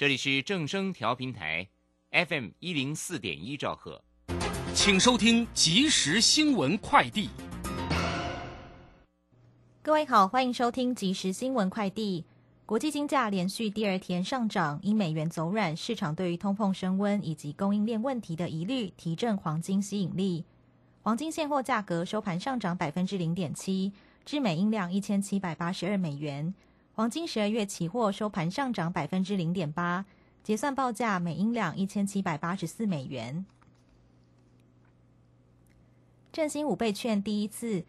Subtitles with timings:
[0.00, 1.68] 这里是正声调频台
[2.10, 4.02] ，FM 一零四点一兆赫，
[4.72, 7.28] 请收听即时新闻快递。
[9.82, 12.24] 各位好，欢迎收听即时新闻快递。
[12.64, 20.46] 国际金价连续第二天上涨，因美元走软，市场对于通膨升温以及供应链问题的疑虑提振黄金吸引力。
[21.02, 23.92] 黄金现货价格收盘上涨百分之零点七，
[24.24, 26.54] 至每英两一千七百八十二美元。
[27.00, 30.04] 黄金十二月期货收盘上涨百分之零点八，
[30.44, 33.46] 结算报价每英两一千七百八十四美元。
[36.30, 37.86] 振兴五倍券第一次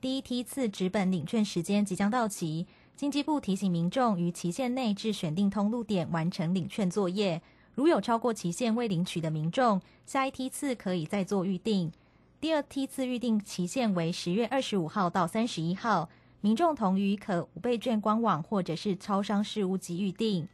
[0.00, 2.66] 第一梯次纸本领券时间即将到期。
[2.96, 7.40] 经济部提醒民众于期限内至选定通路点完成领券作业，
[7.76, 11.92] 如有超过期限未领取的民众，下一梯次可以再做预定。
[12.40, 16.08] 第二梯次预定期限为十月二十五号到三十一号，
[16.40, 20.48] 民众同于可五倍券官网或者是超商事务机预定。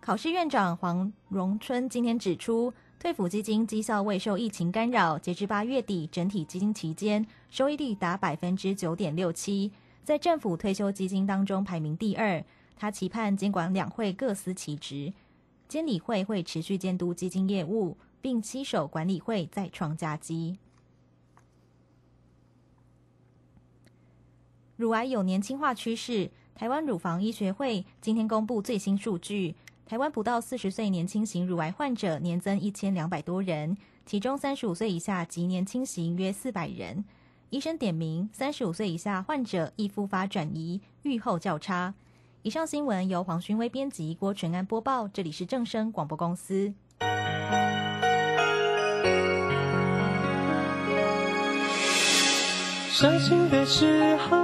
[0.00, 9.72] 考试院长黄荣春今天指出，退辅基金绩效未受疫情干扰，截至八月底，整体基金期间收益率达百分之九点六七。
[10.02, 12.44] 在政府退休基金当中排名第二，
[12.76, 15.12] 他期盼监管两会各司其职，
[15.68, 20.58] 监理会会持续监督基金业务，并携手管理会再创佳绩。
[24.76, 29.54] 乳癌有年轻化趋势，台湾乳房医学会今天公布最新数据，
[29.86, 37.04] 台湾不到四十岁年轻型乳癌患者年增一千两百多人，其中三十五岁以下及年轻型约四百人。
[37.50, 41.94] 医生点名，三十五岁以下患者易复发转移，预后较差。
[42.42, 45.06] 以上新闻由黄勋威编辑，郭纯安播报。
[45.06, 46.74] 这里是正声广播公司。
[52.90, 54.43] 伤心的时候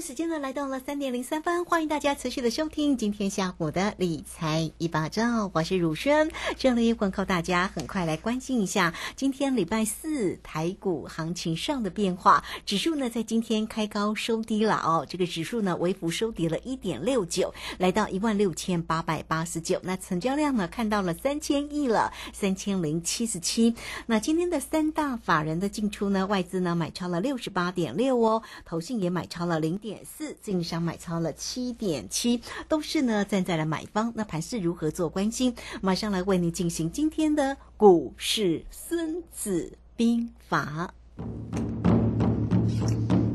[0.00, 23.74] 时间呢来到了三点零三分，欢迎大家持续的收听今天下午的理财一把照，我是汝轩，这里问候大家，很快来关心一下今天礼拜四台股行情上的变化，指数呢在今天开高收低了哦，这个指数呢微幅收跌了一点六九，来到一万六千八百八十九，那成交量呢看到了三千亿了，三千零七十七，
[24.06, 29.80] 那今天的三大法人的进出呢，外资呢买超了六十八点六哦，投信也买超了零。
[29.80, 34.12] 点点四，经商买超了七点七，都是呢站在了买方。
[34.14, 35.52] 那盘势如何做关心？
[35.82, 40.94] 马上来为你进行今天的股市孙子兵法。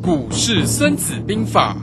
[0.01, 1.75] 股市孙子兵法，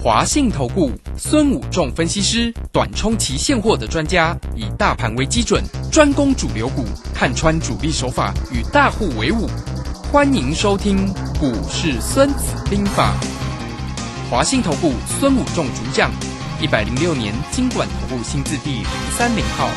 [0.00, 9.48] 华信投顾孙武仲分析师，短冲期现货的专家，以大盘为基准，专攻主流股，看穿主力手法，与大户为伍。
[10.12, 11.08] 欢迎收听
[11.40, 13.14] 《股市孙子兵法》，
[14.30, 16.10] 华信投顾孙武仲主讲，
[16.60, 18.86] 一百零六年经管投顾新字第零
[19.16, 19.70] 三零号。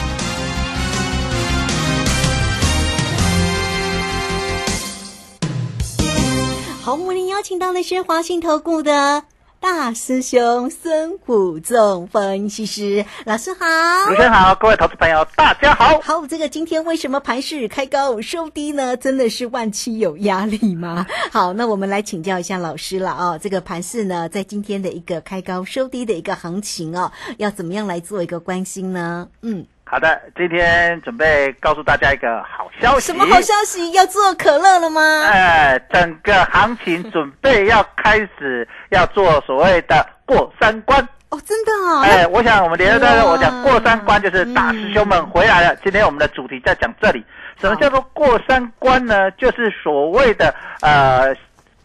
[6.82, 9.24] 好，我们邀请到的是华信投顾的。
[9.66, 13.66] 大师兄孙虎仲分析师老师好，
[14.08, 16.00] 主持人好，各位投资朋友大家好。
[16.02, 18.96] 好，这个今天为什么盘市开高收低呢？
[18.96, 21.08] 真的是万七有压力吗？
[21.34, 23.40] 好，那我们来请教一下老师了啊。
[23.40, 29.28] 这个盘市呢，在今天的一个开高收低的一个行情哦，要怎么样来做一个关心呢？
[29.42, 29.66] 嗯。
[29.96, 33.14] 好的，今天准备告诉大家一个好消息。
[33.14, 33.94] 什么好消息？
[33.94, 35.24] 要做可乐了吗？
[35.24, 41.00] 哎，整个行情准备要开始要做所谓的过三关。
[41.30, 42.02] 哦，真的哦。
[42.02, 45.74] 哎，我想我们连着在哇我讲过三关，就是大师兄们回来了。
[45.78, 47.24] 今天我们的主题在讲这里，
[47.62, 49.32] 什么叫做过三关呢？
[49.32, 51.34] 就是所谓的呃，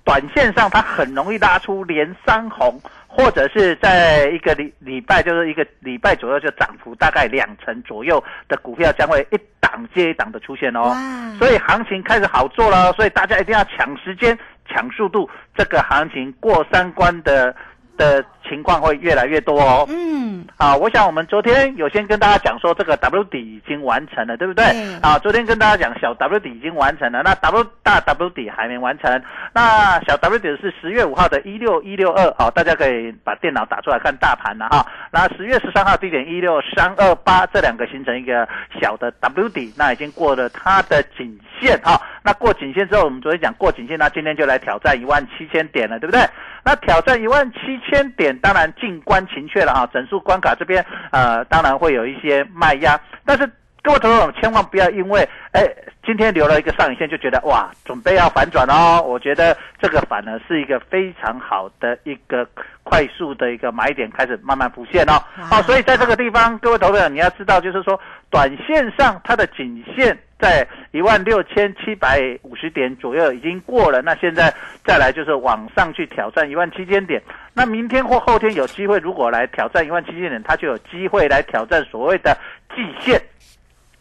[0.03, 2.77] 短线上它很容易拉出连三红。
[3.13, 10.95] 或者是在一个礼礼拜，就是一个礼拜左右就涨幅大概两成左右的股票，将会一档接一档的出现哦。
[11.37, 17.55] 所以行情开始好做了，所以大家一定要抢时间、抢速度，这个行情过三关的
[18.01, 19.87] 的情况会越来越多哦。
[19.91, 24.65] 嗯，啊，我想我们昨天有先跟大家讲说，这个 W 底已经完成了，对不对？
[24.65, 29.23] 对啊，昨天跟大家讲小 W 底已经完成了，那 W 大 W 底还没完成。
[29.53, 34.87] 那小 W 底是十月五号的一六一六二，好，大家可以把电脑打出来看大盘了哈。
[35.13, 38.49] 那十月十三号低点一六三二八，这两个形成一个
[38.81, 42.01] 小的 W 底，那已经过了它的颈线哈。
[42.23, 46.21] 那过颈线之后，我们昨天讲过颈线，那今天就来挑战一万七千点了，对不对？
[46.63, 47.59] 那挑战一万七
[47.89, 49.89] 千点，当然静观情却了啊。
[49.93, 53.51] 整数关卡这边，呃，当然会有一些卖压，但是
[53.83, 55.67] 各位投资者千万不要因为，哎，
[56.05, 59.03] 今天留了一个上影线就觉得哇，准备要反转哦。
[59.03, 62.47] 我觉得这个反而是一个非常好的一个
[62.83, 65.15] 快速的一个买点开始慢慢浮现哦。
[65.35, 67.99] 好、所以在这个地方，各位投资者你要知道，就是说，
[68.29, 74.53] 短线上它的颈线在一万六千七百五十点左右已经过了，那现在
[74.85, 77.23] 再来就是往上去挑战一万七千点。
[77.53, 82.37] 那明天或后天有机会，如果来挑战一万七千点，它就有机会来挑战所谓的
[82.75, 83.21] 季线。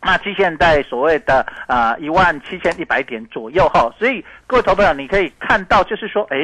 [0.01, 6.38] 那季线在所谓的啊一万七千一百点左右哈，所以各位投资者你可以看到，就是说，哎，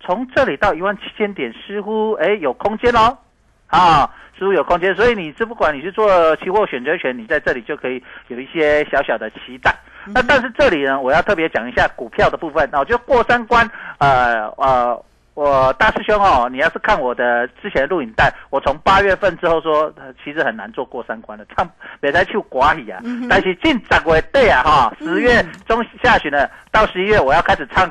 [0.00, 3.18] 从这里到一万七千点，似乎诶有空间哦，
[3.66, 4.08] 啊，
[4.38, 9.74] 似乎有空间，所以你这不管你是做期货选择权，你在这里就可以有一些小小的期待。
[10.06, 15.04] 那但是这里呢，我要特别讲一下股票的部分，那我就过三关，呃呃。
[15.36, 23.02] 我大师兄哦，你要是看我的之前的录影带，我从八月份之后说，呃其实很难做过三关的，唱别再去寡语啊。
[23.28, 27.86] 但是近十月对啊，哈，十月中下旬呢，到十一月我要开始唱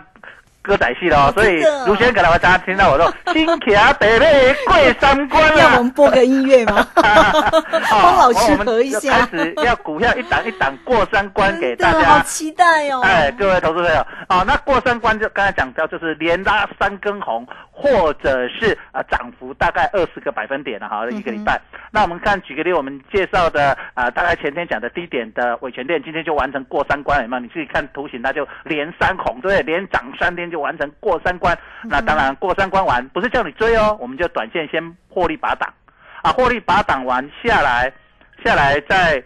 [0.66, 1.32] 歌仔戏了哦。
[1.34, 5.84] 所以卢先可能会大家听到我说“新卡北北过三关”了要我。
[5.84, 6.86] 们播个音乐吗？
[6.96, 12.20] 帮老师和一下就开始要股票一档一档过三关给大家好。
[12.24, 13.02] 期待哦！
[13.04, 21.62] 哎，各位投资朋友，啊，那过三关就刚才讲到，就是连拉三根红，或者是啊涨幅大概二十个百分点了哈，一个礼拜。
[21.92, 27.38] 那我们看，举个例，我们介绍的啊，大概前天讲的低点的伟权店，今天就完成过三关了，嘛？
[27.40, 29.62] 你自己看图形，它就连三红，对不对？
[29.62, 31.58] 连涨三天就完成过三关。
[31.84, 35.72] 那当然，过三关完不是叫你追哦，我们就短线先获利拔档，
[36.22, 37.92] 啊，获利拔档完下来，
[38.44, 39.24] 下来再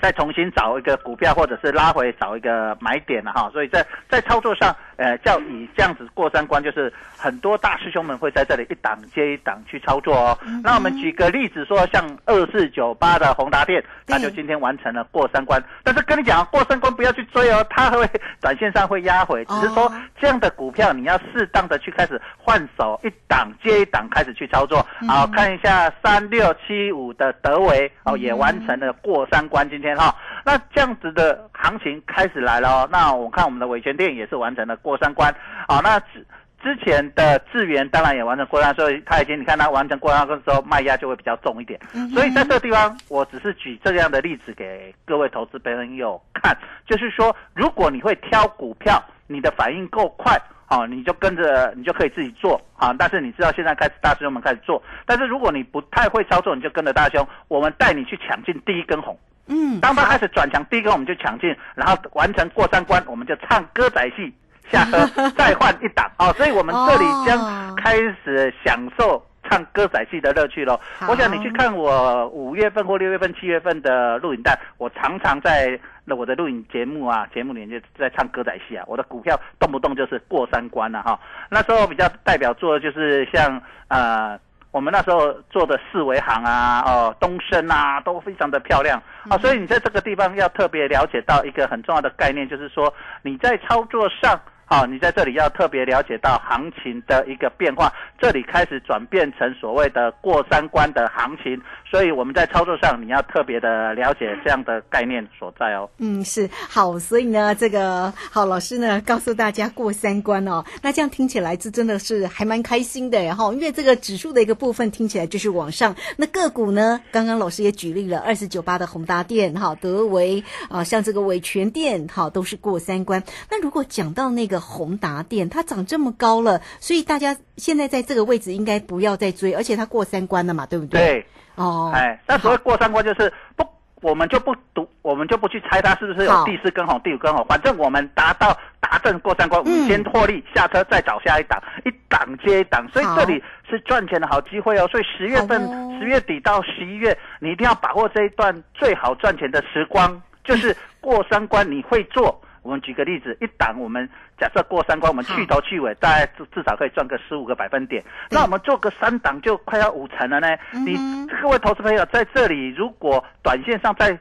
[0.00, 3.48] 再重新找一个股票，或者是拉回找一个买点了哈。
[3.52, 10.38] 所以在在操作上，呃，叫以这样子过三关，就是很多大师兄们会在这里一档接一档去操作哦。
[10.62, 15.62] 那我们举个例子说，像二四九八的宏达电，那就今天完成了过三关。
[15.82, 18.08] 但是跟你讲，过三关不要去追哦，它会
[18.40, 24.84] 短线上会压回，只是说哦这样的股票你要适当的去开始换手，一档接一档开始去操作。
[25.08, 30.16] 好，看一下三六七五的德维哦，也完成了过三关，今天哈、
[30.46, 32.88] 那这样子的行情开始来了哦。
[32.90, 35.30] 那我看我们的维权店也是完成了过三关。
[35.68, 36.26] 好，那之
[36.62, 41.78] 之前的智源当然也完成过三关，所以它已经你看它完成过三关之后，卖压就会比较重一点。
[42.14, 50.40] 所以在这个地方，我只是举这样的例子给各位投资朋友看，就是说，如果你会挑股票，你的反应够快。
[50.66, 52.90] 好，你就跟着，你就可以自己做啊。
[52.98, 59.16] 但是你知道现在开始大师兄们开始做，但是如果你不太会操作，你就跟着大兄，我们带你去抢进第一根红。
[59.46, 64.32] 嗯，当他开始转强，第一个我们就抢进，然后完成过三关，我们就唱歌仔戏
[64.70, 66.32] 下车， 再换一档哦。
[66.32, 70.80] 所以我们这里哦将开始享受唱歌仔戏的乐趣喽。
[71.06, 78.84] 我想你去看我五月份或六月份、七月份的录影带，我常常在那我的录影节目啊，节目里面就在唱歌仔戏啊。
[78.86, 81.20] 我的股票动不动就是过三关了、哈。
[81.50, 84.40] 那时候比较代表作的就是像呃。
[84.74, 89.00] 我们那时候做的四维行啊，哦，东升啊，都非常的漂亮。
[89.28, 105.88] 啊，所以你在这个地方要特别了解到一个很重要的概念，就是说你在操作上好、你在这里要特别了解到行情的一个变化，这里开始转变成所谓的过三关的行情，所以我们在操作上你要特别的了解这样的概念所在哦。
[105.98, 123.22] 嗯，是好，所以呢，这个好老师呢告诉大家过三关哦，那这样听起来这真的是还蛮开心的哈，因为这个指数的一个部分听起来就是往上，那个股呢，刚刚老师也举例了二四九八的宏达电哈，德维啊，像这个伟全电哈都是过三关。
[123.50, 131.00] 那如果讲到那个宏达电，它涨这么高了，所以大家现在在这个位置应该不要再追，而且它过三关了嘛，对不对？
[131.00, 133.66] 对，哦，哎，那所谓过三关就是不，
[134.00, 144.86] 我们就不读，我们就不去猜它是不是有第四根红、第五根红，反正我们达到达正过三关，我们嗯先获利，下车再找下一档，一档接一档，所以这里是赚钱的好机会哦。
[144.88, 145.60] 所以十月份
[145.98, 152.40] 十、月底到十一月，你一定要把握这一段最好赚钱的时光，就是 过三关你会做。
[152.64, 158.02] 我们举个例子，一档我们假设过三关，我们去头去尾，大概至至少可以赚个十五个百分点。
[158.30, 160.48] 那我们做个三档就快要五成了呢。
[160.72, 164.18] 你嗯各位投资朋友在这里，如果短线上在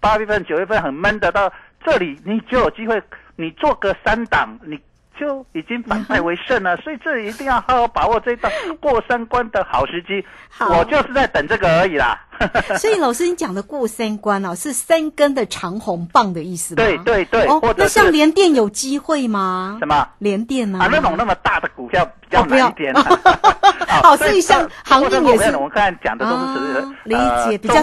[0.00, 1.52] 八月份、九月份很闷的到
[1.84, 3.00] 这里，你就有机会，
[3.36, 4.80] 你做个三档，你
[5.18, 6.76] 就已经反败为胜了。
[6.82, 10.24] 所以这一定要好好把握这一段过三关的好时机。
[10.48, 12.20] 好我就是在等这个而已啦。
[12.78, 16.82] 所以老师，你讲的过三关哦，是三根的长红棒的意思吗？
[16.82, 19.76] 对对对哦那像是联电有机会吗？
[19.78, 20.08] 什么？
[20.18, 20.80] 联电呢？
[20.80, 23.02] 啊，那种那么大的股票比较难一点、 啊。
[24.02, 27.74] 好所以像航运也是我们刚才讲的都是理呃解比较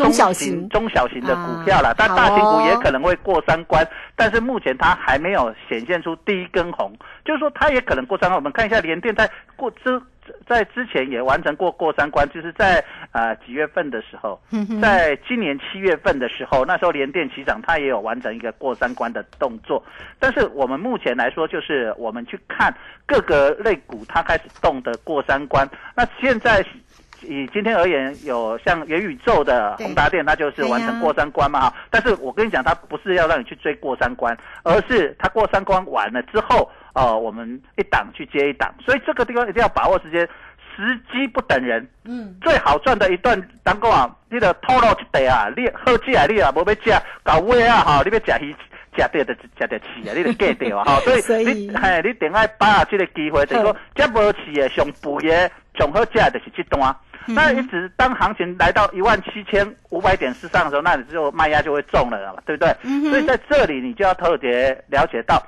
[0.00, 6.92] 中中小型型中小型的股票啦啊，但大型股也可能会过三关，但是目前它还没有显现出第一根红，
[7.24, 8.36] 就是说它也可能过三关。
[8.36, 10.00] 我们看一下联电在过之
[10.46, 14.40] 在之前也完成过过三关，就是在呃几月份的时候，
[14.80, 19.82] 在今年七月份的时候，那时候联电起涨，它也有完成一个过三关的动作。
[20.18, 22.72] 但是我们目前来说，就是我们去看
[23.06, 25.68] 各个类股，它开始动的过三关。
[25.96, 26.64] 那现在
[27.22, 31.74] 以今天而言，有像元宇宙的宏达电，它就是完成过三关嘛哈。
[31.90, 40.28] 但是我跟你讲，它不是要让你去追过三关，而是它过三关完了之后，呃，我们一档去接一档，所以这个地方一定要把握时间。
[40.76, 48.54] 时机不等人，嗯，最好赚的一段，当讲啊，你着套路一地啊，你好食啊，你啊无要食，搞尾啊哈，你要食鱼，
[48.96, 56.96] 食对的食到饲啊，你就计掉啊，哈， 所以你嘿，你定爱把握这个机会，就是好说，这无饲的上肥的上好食的就是这段。
[57.26, 62.74] 嗯那一直当行情来到一万七千五百点之上的时候，那你就卖压就会重了嘛，对不对？
[62.82, 65.40] 嗯所以在这里你就要特别了解到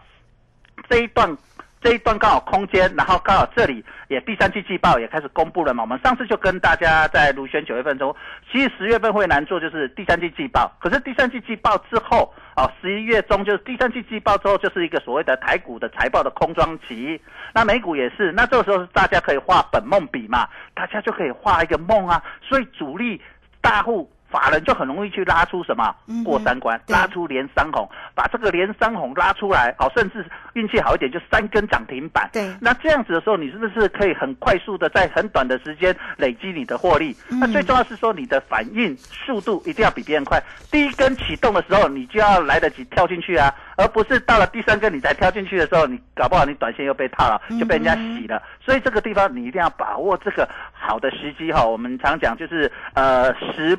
[0.88, 1.36] 这一段
[1.82, 5.82] 这一段刚好空间，然后刚好这里也第三季季报也开始公布了嘛。
[5.82, 8.14] 我们上次就跟大家在卢轩九月份中，
[8.50, 10.72] 其实十月份会难做，就是第三季季报。
[10.78, 17.20] 可是第三季季报之后，哦，十一月中就是第三季季报之后，就是一个所谓的台股的财报的空窗期。
[17.52, 22.22] 那美股也是，那这个时候大家可以画本梦比嘛，大家就可以画一个梦啊。
[22.40, 23.20] 所以主力
[23.60, 24.10] 大户。
[24.32, 30.24] 法人就很容易去拉出什么嗯过三关，对拉出连三红，把这个连三红拉出来，好，甚至
[30.54, 32.30] 运气好一点就三根涨停板。
[32.32, 37.14] 对那这样子的时候，你是不是可以很快速的在很短的时间累积你的获利？
[37.30, 40.42] 嗯那最重要是说你的反应速度一定要比别人快。
[40.70, 48.42] 第一根启动的时候，你就要来得及跳进去啊，而不是到了第三根你才跳进去的时候，你搞不好你短线又被套了，就被人家洗了。
[48.64, 51.64] 所以这个地方你一定要把握这个好的时机哈。
[51.64, 53.78] 我们常讲就是呃时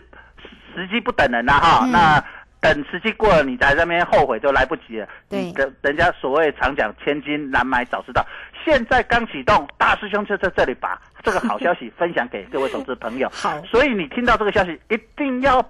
[0.76, 2.24] 时机不等人呐、哈，嗯那。
[2.64, 5.06] 等时机过了，你在那边后悔就来不及了。
[5.30, 8.26] 对你的人家所谓常讲千金难买早知道，
[8.64, 13.28] 现在刚启动，大师兄就在这里把这个好消息分享给各位 投资朋友。
[13.34, 15.62] 好所以你听到这个消息，一定要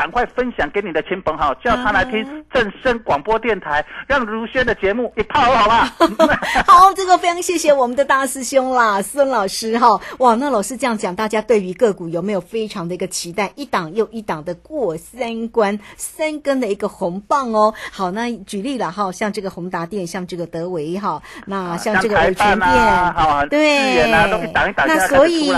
[0.00, 6.40] 赶快分享给你的亲朋好友，叫他来听嗯正声广播电台，让如轩的节目一炮而红啊！
[6.66, 10.00] 好，这个非常谢谢我们的大师兄啦，孙老师哈。
[10.16, 13.52] 哇，那老师这样讲，大家对于个股有没有非常的一个期待？
[13.56, 17.74] 一档又一档的过三关，三根的一个红棒哦。
[17.92, 23.12] 好，那举例了哈，像这个宏达电，像这个德维哈，那像这个台伟全电。
[23.12, 25.52] 好，对那所以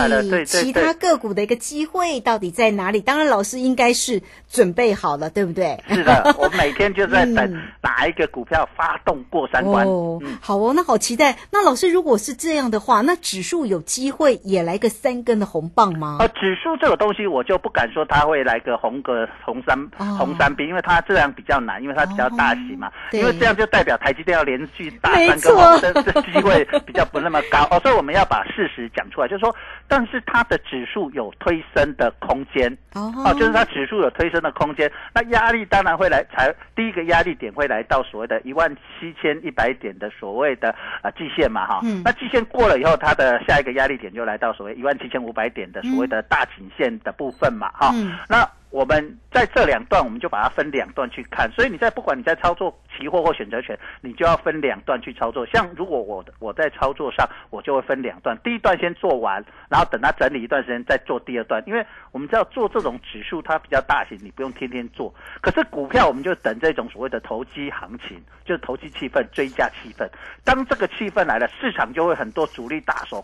[0.45, 3.01] 其他个股的一个机会到底在哪里？
[3.01, 5.79] 当然，老师应该是准备好了，对不对？
[5.89, 9.87] 是的， 我每天就在等嗯哪一个股票发动过三关。
[9.87, 11.37] 哦嗯，好哦，那好期待。
[11.51, 16.17] 那老师，如果是这样的话，那指数有机会也来个三根的红棒吗？
[16.21, 22.91] 呃，指数这个东西，我就不敢说它会来个红个红三、哦红三兵，因为它这样比较难，因为它比较大型嘛。
[23.11, 27.67] 对因为这样就代表台积电要连续大没三根错红，这这机会比较不那么高。
[27.71, 29.55] 哦，所以我们要把事实讲出来，就是说，
[29.89, 32.71] 但是它的指数有推升的空间。
[32.95, 34.91] 哦哦，就是它指数有推升的空间。
[35.15, 41.81] 那压力当然会来，才第一个压力点会来到所谓的一万七千一百点的所谓的啊季线嘛哈。
[41.83, 47.91] 嗯那季线过了以后，它的下一个压力点就来到所谓一万七千五百点的所谓的大颈线的部分嘛哈。
[47.95, 51.49] 嗯那我们在这两段，我们就把它分两段去看。
[51.53, 55.45] 所以你在不管你在操作期货或选择权，你就要分两段去操作。
[55.47, 61.63] 像如果我我在操作上，我就会分两段，第一段先做完，然后等它整理一段时间再做第二段。
[61.67, 65.15] 因为我们知道做这种指数它比较大型，你不用天天做。
[65.43, 70.09] 可是股票我们就等这种所谓的投机行情，就是投机气氛、追加气氛。
[70.45, 73.23] 当这个气氛来了，市场就会很多主力大手、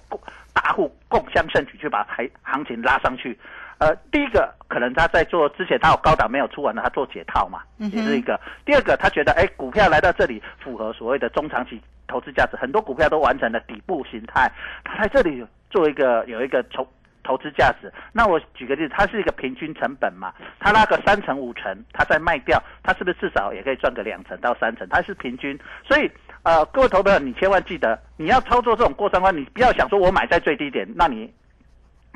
[0.52, 3.38] 大户共襄盛举去把行行情拉上去。
[3.78, 8.38] 呃，第一个可能他在做之前，他有高档没有出完的，他做解套嘛，嗯也是一个。
[8.64, 14.50] 第二个，他觉得哎，股票来到这里符合所谓的中长期投资价值，很多股票都完成了底部形态，
[14.84, 16.86] 他在这里做一个有一个投
[17.22, 17.92] 投资价值。
[18.12, 24.88] 那我举个例子，它是一个平均成本嘛，它拉个三成五成，它再卖掉，它是不是至少也可以赚个两成到三成？
[24.88, 26.10] 它是平均，所以。
[26.44, 31.30] 呃，各位投资者，你千万记得，你要操作这种过三关，你不要想说我买在最低点，那你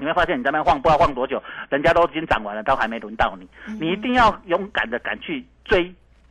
[0.02, 1.40] 你会发现你在那边晃，不知道晃多久，
[1.70, 3.48] 人家都已经涨完了，都还没轮到你。
[3.78, 5.84] 你一定要勇敢的敢去追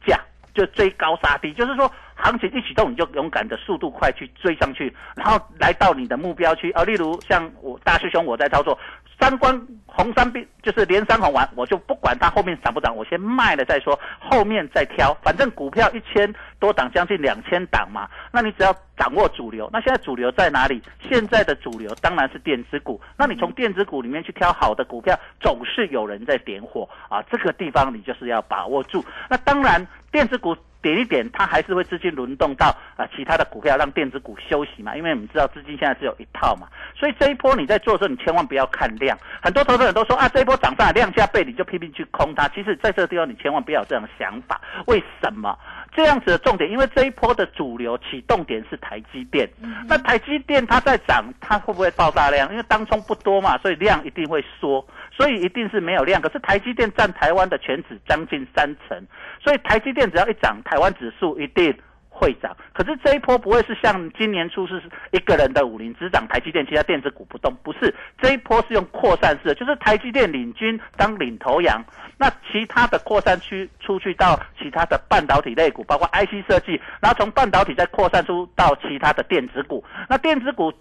[0.06, 0.20] 价，
[0.54, 6.70] 就追高杀低，就是说行情一启动，你就勇敢的速度快去追上去，然后来到你的目标区。
[6.74, 8.78] 而，例如像我大师兄我在操作
[9.22, 15.14] 三关红三并，就是连三红完，我就不管它后面涨不涨，我先卖了再说，后面再挑。
[15.22, 19.70] 反正股票一千多档，将近两千档嘛，那你只要掌握主流。
[19.72, 20.82] 那现在主流在哪里？
[21.08, 23.00] 现在的主流当然是电子股。
[23.16, 29.06] 那你从电子股里面去挑好的股票，总是有人在点火啊，这个地方你就是要把握住。
[29.30, 30.58] 那当然，电子股。
[30.82, 34.96] 点一点，它还是会资金轮动到啊、其他的股票，让电子股休息嘛。
[34.96, 39.18] 因为我们知道资金现在是有一套嘛，所以这一波你在做的时候，你千万不要看量。
[39.42, 42.48] 很多投资人都说啊，这一波涨上量加倍，你就拼命去空它。
[42.50, 44.60] 其实在这个地方，你千万不要有这样的想法。
[44.88, 45.58] 为什么？
[45.94, 49.50] 这样子的重点，因为这一波的主流启动点是台积电。
[49.88, 52.50] 那台积电它在涨，它会不会爆大量？
[52.52, 56.22] 因为当中不多嘛，所以量一定会缩，所以一定是没有量。
[56.22, 59.06] 可是台积电占台湾的全指将近三成，
[59.44, 61.78] 所以台积电只要一涨，台湾指数一定
[62.22, 62.56] 会涨。
[62.72, 64.80] 可是这一波不会是像今年初是
[65.12, 67.92] 一个人的五零只涨台积电，其他电子股不动，不是。
[68.22, 71.84] 这一波是用扩散式的，就是台积电领军当领头羊，
[72.20, 79.84] 那其他的扩散区出去到其他的半导体类股，包括 IC 设计，然后从半导体再扩散出到其他的电子股。
[80.08, 80.72] 那电子股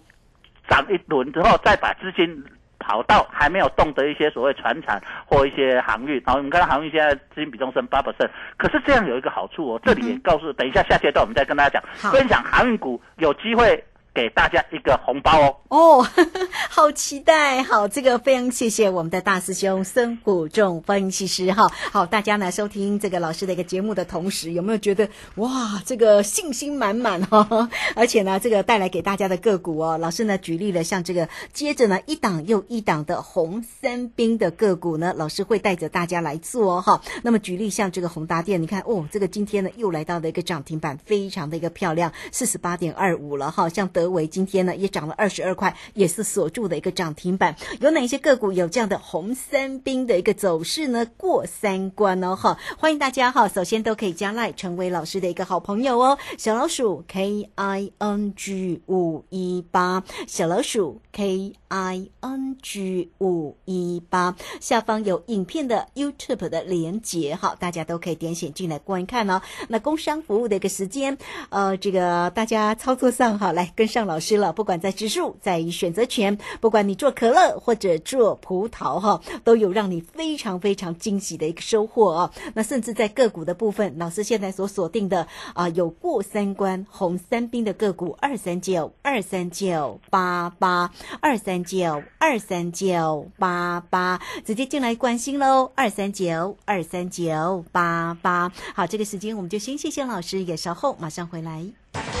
[0.69, 2.45] 涨一轮之后，再把资金。
[2.81, 13.81] 跑道还没有动的一些所谓船产或一些航运，然后我们看到航运现在资金比重升八 percent，可是这样有一个好处哦，这里也告诉，等一下下阶段我们再跟大家讲，分享航运股有机会
[14.13, 15.55] 给大家一个红包哦。
[15.69, 16.07] 哦，
[16.69, 17.63] 好期待！
[17.63, 21.67] 好，这个非常谢谢我们的大师兄孙虎仲分析师哈。
[21.91, 27.69] 好，大家呢收听这个老师的一个节目的同时，有没有觉得哇，这个信心满满哈？
[27.95, 37.01] 而且呢，这个带来给大家的个股哦，老师呢举例了像这个，接着呢一档又一档的红三兵的个股呢，老师会带着大家来做哦哈。
[37.23, 43.69] 那么举例像这个宏达电，你看哦，这个今天呢又来到了一个涨停板，非常的一个漂亮，四十八点二五了哈。
[43.69, 47.55] 像德维今天呢也涨了二十二块，也是锁住的一个涨停板。
[47.79, 51.05] 有哪些个股有这样的红三兵的一个走势呢？
[51.17, 56.17] 过三关哦哈，欢迎大家哈，首先都可以加赖成为老师的一个好朋友哦。
[56.37, 69.41] 小老鼠 K I N G 五一八，小老鼠 K I N G 五一八，下方有影片的 YouTube 的连接哈，大家都可以点选进来观看哦。
[69.67, 71.17] 那工商服务的一个时间，
[71.49, 82.31] 呃，这个大家操作上哈，来跟上老师了，不管在指数，在选择权，不管你做可乐或者做葡萄哈，都有让你非常非常惊喜的一个收获哦。
[82.53, 98.51] 那甚至在个股的部分，老师现在所锁定的啊、有过三关红三兵的个股，二三九二三九八八二三九二三九八八，直接进来关心喽，二三九二三九八八。
[98.73, 102.20] 好，这个时间我们就先谢谢老师，也稍后马上回来。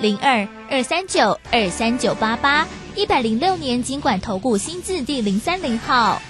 [0.00, 6.20] 零二二三九二三九八八，一百零六年经管投顾新字第零三零号。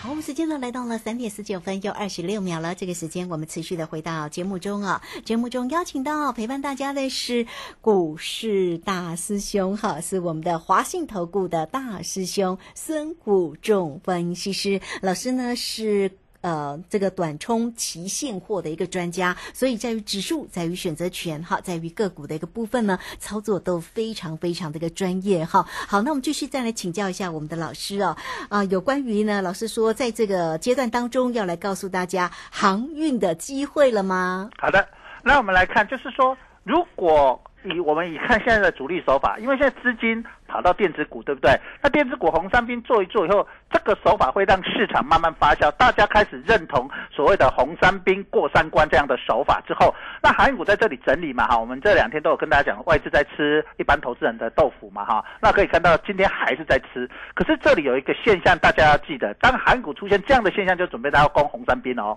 [0.00, 5.02] 好，我们时间呢来到了三点十九分又二十六秒了，这个时间我们持续的回到节目中啊。
[5.24, 7.46] 节目中邀请到陪伴大家的是
[7.80, 16.12] 股市大师兄哈，是我们的华信投顾的大师兄孙谷仲分析师老师呢是。
[16.42, 25.64] 呃，这个短冲期现货的一个专家，所以在于指数，在于选择权，哈，在于个股的一个部分呢，操作都非常非常的一个专业，哈。
[25.88, 28.16] 好，那我们继续再来请教一下我们的老师哦，
[28.48, 34.50] 啊，有关于呢，老师说在这个阶段当中要来告诉大家航运的机会了吗？
[34.58, 34.86] 好的，
[35.22, 40.22] 那我们来看，就是说，如果以我们以看现在的主力手法，因为现在资金。
[40.52, 41.58] 跑到电子股，对不对？
[41.80, 62.14] 那电子股红三兵做一做以后，这个手法会让市场慢慢发酵，大家开始认同所谓的红三兵过三关这样的手法之后，那航运股在这里整理嘛，哈，我们这两天都有跟大家讲，外资在吃一般投资人的豆腐嘛，哈，那可以看到今天还是在吃，可是这里有一个现象，大家要记得，当航运股出现这样的现象，就准备它要攻红三兵哦，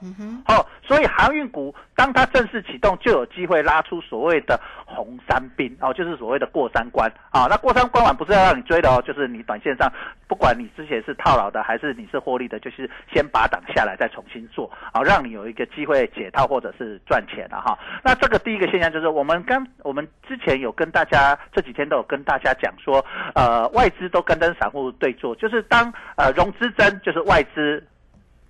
[0.50, 8.25] 哦，所以航运股当它正式启动，就有机会拉出所谓的红三兵哦，就是所谓的过三关啊，那过三关完不。
[8.26, 9.92] 不是要让你追的哦，就是你短线上，
[10.28, 17.78] 不管你之前是套牢的还是你是获利的，就是先把档下来再重新做，好让你有一个机会解套或者是赚钱的哈。
[18.04, 27.86] 那这个第一个现象就是，我们刚我们之前有跟大家这几天都有跟大家讲说，呃，外资都跟跟散户对做，就是当呃融资增就是外资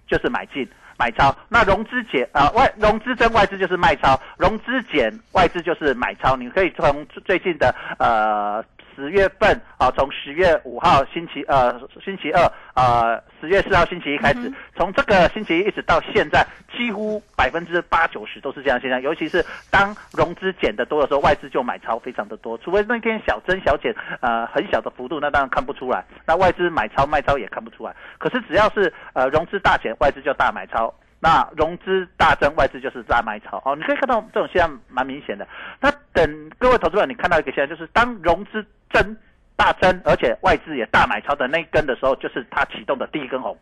[0.07, 0.67] 就是买进。
[0.97, 6.37] 买超，那融资减啊外融资增外资就是卖超，融资减外资就是买超。
[6.37, 8.63] 你可以从最近的呃
[8.95, 12.41] 十月份啊，从十月五号星期呃星期二
[12.73, 19.01] 啊十月四号星期一开始，从这个星期一一直到现在，几乎百分之八九十都是这样现象。
[19.01, 22.57] 尤其是当融资减的多的时候，外资就买超非常的多。
[22.59, 26.03] 除非那天小增小减呃很小的幅度，那当然看不出来。
[26.25, 27.95] 那外资买超卖超也看不出来。
[28.17, 30.93] 可是只要是呃融资大减，外资就大买超。
[31.17, 33.75] 那融资大增，外资就是大卖超哦。
[33.75, 35.47] 你可以看到这种现象蛮明显的。
[35.79, 39.15] 那等各位投资者，你看到一个现象，就是当融资增
[39.57, 43.55] 大增，而且外资也大买超的那一根的时候，就是它启动的第一根红。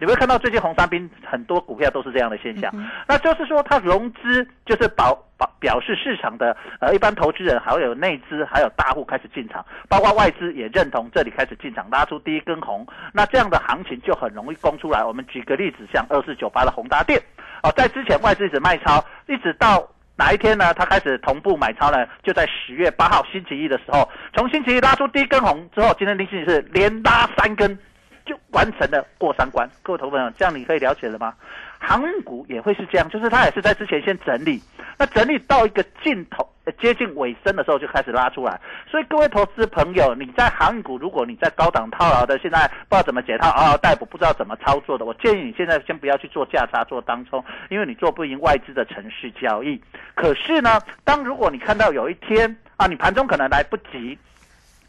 [0.00, 2.68] 你会看到最近红三兵很多股票都是这样的现象，
[3.06, 15.04] 那就是说它融资就是保保表示市场的呃一般投资人还有内资还有大户开始进场，包括外资也认同这里开始进场拉出第一根红，那这样的行情就很容易攻出来。
[15.04, 17.22] 我们举个例子，像二四九八的宏达电，
[17.62, 20.72] 哦，在之前外资一直卖超，一直到哪一天呢？
[20.74, 22.06] 他开始同步买超呢？
[22.22, 27.78] 就在十月八号星期一的时候，从星期一拉出第一根红之后，今天星期是连拉三根。
[28.26, 31.34] 就完成了过三关，各位投朋友，这样你可以了解了吗？
[31.78, 34.62] 航运股也会是这样，就是他也是在之前先整理，
[34.96, 36.48] 那整理到一个尽头、
[36.80, 38.60] 接近尾声的时候就开始拉出来。
[38.90, 49.80] 所以各位投资朋友，你在航运股，如果你在高档套牢的，现在不知道怎么解套，嗷嗷待哺，不知道怎么操作的，我建议你现在先不要去做价差、做当冲，因为你做不赢外资的城市交易。
[50.14, 54.18] 可是呢，当如果你看到有一天啊，你盘中可能来不及。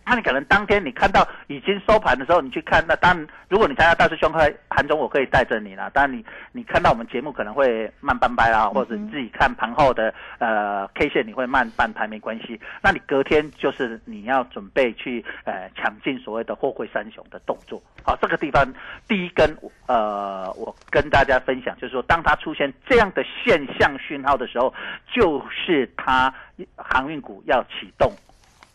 [0.05, 5.89] 那你可能当天你看到已经收盘的时候，你去看，那当然，如果你参加大师兄开韩中，我可以带着你啦。
[5.91, 12.59] 当然，你你看到我们节目可能会慢半拍啦，或者你自己看盘后的呃 K 线，你会慢半拍没关系。
[12.83, 17.81] 那你隔天就是你要准备去呃抢进所谓的货柜三雄的动作。
[18.03, 18.63] 好，这个地方
[19.07, 24.71] 第一根呃，我跟大家分享，就是说，当它出现这样的现象讯号的时候，
[25.11, 26.31] 就是它
[26.75, 28.11] 航运股要启动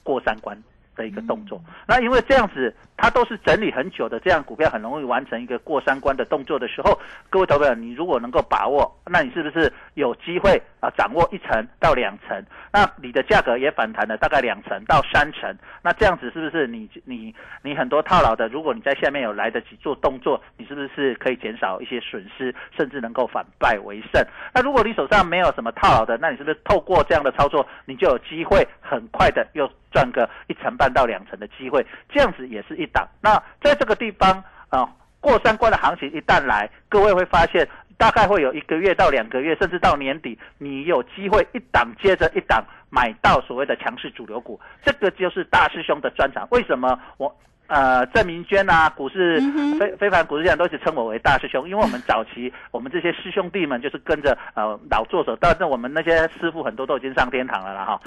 [0.03, 0.61] 过三关。
[0.96, 6.98] 的一个动作，那因为这样子，它都是整理很久的，这样股票很容易完成一个过三关的动作的时候，
[7.31, 12.44] 各位投资者，你如果能够把握，那你是不是有机会啊掌握一层到两层？
[12.72, 18.48] 那你的价格也反弹了大概两成到三成，那这样子是不是你你你很多套牢的？
[18.48, 24.24] 如果你在下面有来得及做动作，你是不是可以减少一些损失，甚至能够反败为胜？
[24.55, 31.87] 那如果你手上没有什么套牢的，那你是不是透过这样的操作，你就有机会很快的又赚个一成半到两成的机会？
[32.12, 33.07] 这样子也是一档。
[33.22, 34.88] 那在这个地方啊，
[35.20, 37.68] 过三关的行情一旦来，各位会发现。
[38.00, 46.48] 大概会有一个月到两个月，甚至到年底，你有机会一档接着一档买到所谓的强势主流股，这个就是大师兄的专长。
[46.50, 47.37] 为什么我？
[47.70, 49.40] 呃，郑明娟啊，股市
[49.78, 58.00] 非非凡股市这样都是称我为大师兄，因为我们早期 我们这些师兄弟们就是跟着呃老作者，但是我们那些师傅很多都已经上天堂了啦哈，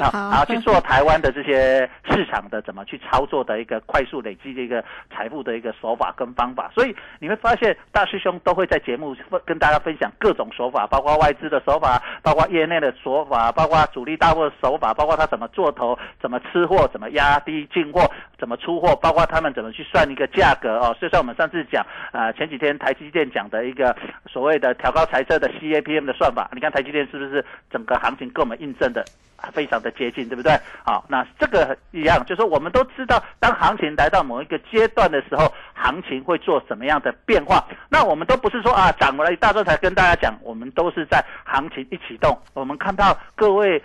[0.00, 4.82] 然后去做台湾的这些市场的怎么去操作的一个快速累积的一个
[5.14, 18.05] 财富的一个手法跟方法，所以你会发现大师兄都会在节目分跟大家分享各种手法，包括外资的手法，包括业内的手法，包括主力大户的手法，包括他怎么做头，怎么吃货，怎么压低进货。
[18.38, 20.96] 怎么出货，包括他们怎么去算一个价格哦。
[21.00, 29.04] 就像我们上次讲，呃，前几天台积电讲的一个所谓的调高财测的 CAPM 的算法，你看台积电是不是整个行情跟我们印证的
[29.52, 30.52] 非常的接近，对不对？
[30.84, 37.64] 好，那这个一样，就是我们都知道，当行情来到某一个阶段的时候，行情会做什么样的变化。
[37.88, 43.82] 那我们都不是说啊涨了一大段才跟大家讲，我们都是在行情一启动，我们看到各位。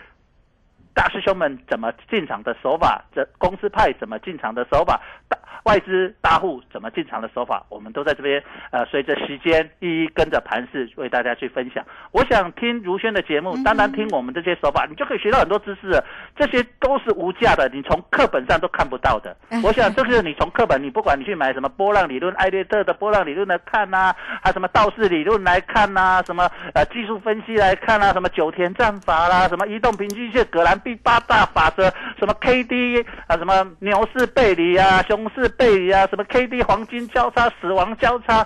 [0.94, 5.00] 大师兄们怎么进场的手法，这公司派怎么进场的手法，
[5.30, 11.86] 大外资大户怎么进场的手法，我们都在这边呃，随着时间一一跟着盘势为大家去分享。
[12.12, 16.04] 我想听如轩的节目，单单听我们这些手法，你就可以学到很多知识，
[16.36, 19.36] 这些都是无价的，你从课本上都看不到的。
[19.64, 30.81] 我想这是你从课本，你不管你去买什么波浪理论、艾略特的波浪理论来看呐，还有什么道氏理论来看呐，什么呃技术分析来看呐，什么九田战法啦，什么移动平均线、格兰。
[30.84, 31.90] 第八大法则，
[32.20, 38.46] 什么 K D 啊，什么牛市背离啊，熊市背离啊，什么 K D 黄金交叉、死亡交叉，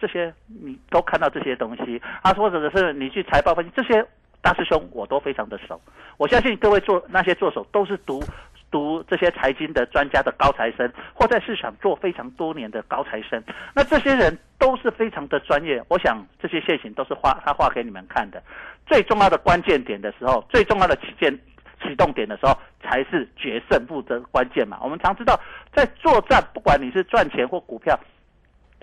[0.00, 4.04] 这些你都看到这些东西啊，或者是你去财报分析，这些
[4.40, 5.80] 大师兄我都非常的熟。
[6.16, 8.22] 我相信各位做那些做手都是读
[8.70, 13.42] 读这些财经的专家的高材生，或在市场做非常多年的高材生。
[13.74, 15.82] 那这些人都是非常的专业。
[15.88, 18.42] 我想这些线型都是画他画给你们看的。
[18.86, 21.36] 最重要的关键点的时候，最重要的起见。
[21.84, 24.78] 启动点的时候才是决胜负的关键嘛。
[24.82, 25.38] 我们常知道，
[25.72, 27.96] 在作战，不管你是赚钱或股票，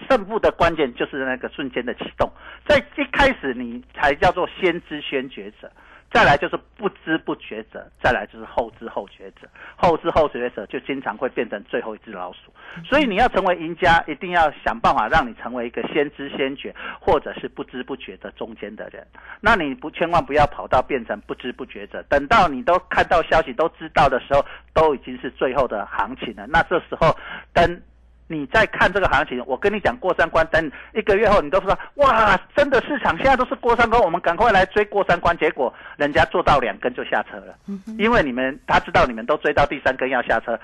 [0.08, 2.32] 胜负的关键就是那个瞬间的启动。
[2.66, 5.70] 在一开始，你才叫做先知先觉者。
[6.12, 9.47] 再来就是不知不觉者，再来就是后知后觉者，
[9.78, 12.52] 后知后觉者就经常会变成最后一只老鼠。
[12.84, 19.08] 所以你要成为赢家，一定要想办法让你成为一个先知先觉，或者是不知不觉的中间的人。
[19.39, 26.45] 那你不千万不要跑到变成不知不觉者，等到你都看到消息都知道的时候，都已经是最后的行情了。
[26.47, 27.15] 那这时候
[27.54, 27.82] 等。
[28.32, 35.38] 你在看这个行情，我跟你讲过三关，等一个月后，你都说哇，真的市场现在都是过三关，我们赶快来追过三关。
[35.38, 37.54] 结果人家做到两根就下车了，
[37.98, 40.58] 因为你们他知道你们都追到第三根要下车，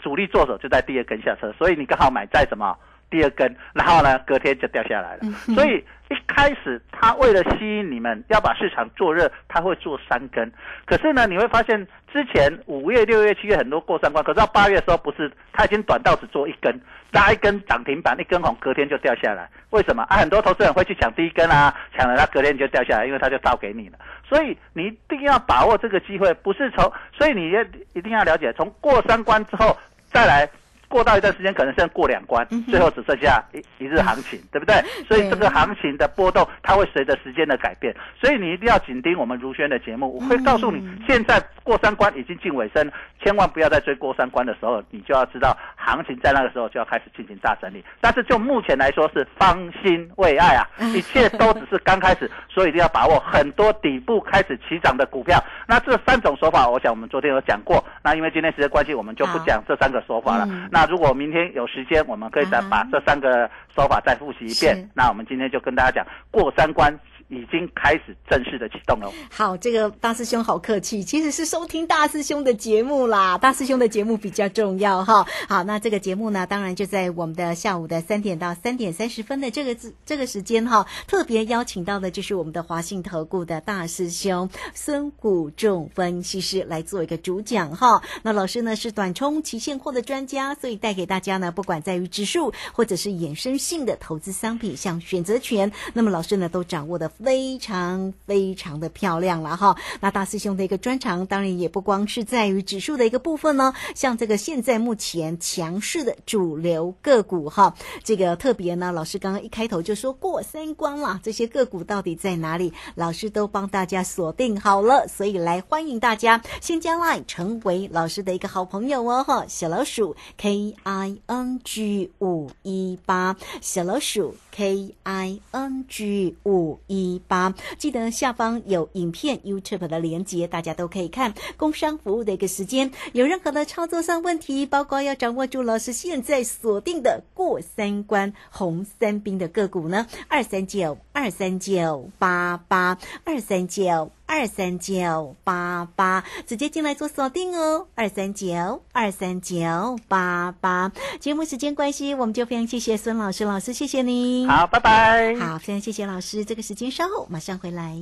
[0.00, 2.76] 主力做手就在第二根下车，所以你刚好买在什么
[3.10, 5.22] 第二根，然后呢隔天就掉下来了。
[5.54, 10.50] 所以一开始他为了吸引你们要把市场做热，他会做三根，
[10.84, 11.86] 可是呢你会发现。
[12.14, 16.72] 之前五月、六月、七月很多过三关，可是到八月的时候不是，他已经短到只做一根，
[17.10, 19.50] 拉一根涨停板，一根红，隔天就掉下来。
[19.70, 20.18] 为什么啊？
[20.18, 23.98] 很多投资人会去抢第一根啊，抢了他隔天就掉下来，因为他就倒给你了。
[24.24, 29.76] 所以你一定要把握这个机会，不是从，所以你也一定要了解，从过三关之后
[30.12, 30.48] 再来。
[30.94, 34.76] 过到一段时间，可能剩过两关，最后只剩下一一日行情， 对不对？
[35.08, 37.92] 所以这个行情的波动，它会随着时间的改变。
[38.20, 42.88] 所以你一定要紧盯我们如轩的节目，我会告诉你，现在过三关已经近尾声，
[43.20, 47.84] 千万不要在追过三关的时候，你就要知道行情在那个时候就要开始进行大整理。
[48.00, 50.62] 但是就目前来说是方兴未艾啊，
[50.94, 55.42] 一切都只是刚开始，所以一定要把握很多底部开始起涨的股票。
[55.66, 57.84] 那这三种手法，我想我们昨天有讲过。
[58.00, 60.46] 那因为今天时间关系，我们就不讲这三个手法了。
[60.70, 64.88] 那如果明天有时间，我们可以再把这三个手法再复习一遍。
[64.94, 66.98] 那我们今天就跟大家讲过三关。
[67.28, 69.10] 已经开始正式的启动了。
[69.30, 73.38] 好，这个大师兄好客气，其实是收听大师兄的节目啦。
[73.38, 75.26] 大师兄的节目比较重要哈。
[75.48, 88.02] 好，那这个节目呢，当然就在我们的下午的三点到三点三十分的这个字这个时间哈，特别邀请到的就是我们的华信投顾的大师兄孙谷仲分析师来做一个主讲哈。
[88.22, 97.10] 那老师呢是短冲期现货的专家，所以带给大家呢，不管在于指数或者是衍生性的投资商品，像选择权，那么老师呢都掌握的。
[97.22, 112.72] 非常非常的漂亮了哈，那大师兄的一个专长，当然也不光是在于指数的一个部分呢，像这个现在目前强势的主流个股哈，这个特别呢，老师刚刚一开头就说过三关了，这些个股到底在哪里？
[112.94, 127.03] 老师都帮大家锁定好了，所以来欢迎大家先加我成为老师的一个好朋友哦哈，小老鼠 K I N G 五一八，小老鼠 K I N G 五一。
[127.04, 132.90] 一八，记得下方有影片 YouTube 的连接，大家都可以看工商服务的一个时间。
[133.12, 140.06] 有任何的操作上问题，包括要掌握住老师现在锁定的过三关红三兵的个股呢？
[140.28, 144.10] 二三九二三九八八二三九。
[144.26, 147.86] 二三九八八，直接进来做锁定哦。
[147.94, 154.46] 二三九二三九八八，节目时间关系，我们就非常谢谢孙老师，老师谢谢你。
[154.46, 155.36] 好，拜拜。
[155.36, 157.96] 好，非常谢谢老师，这个时间稍后马上回来。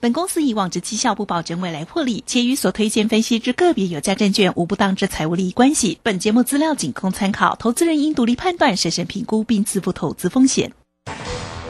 [0.00, 5.98] 本公司以往之绩效不保证未来获利，且与所推荐分析之个别有价证券无不当之财务利益关系。
[6.02, 10.72] 本节目资料仅供参考，投资人应独立判断、审慎评估并自负投资风险。